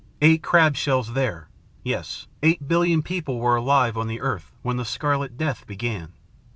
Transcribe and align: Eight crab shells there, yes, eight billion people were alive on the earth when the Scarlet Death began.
Eight 0.19 0.41
crab 0.41 0.75
shells 0.75 1.13
there, 1.13 1.47
yes, 1.83 2.25
eight 2.41 2.67
billion 2.67 3.03
people 3.03 3.37
were 3.37 3.55
alive 3.55 3.97
on 3.97 4.07
the 4.07 4.19
earth 4.19 4.51
when 4.63 4.77
the 4.77 4.83
Scarlet 4.83 5.37
Death 5.37 5.67
began. 5.67 6.13